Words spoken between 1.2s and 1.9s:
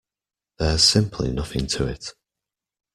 nothing to